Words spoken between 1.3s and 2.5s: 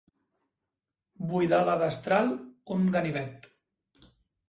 Buidar la destral,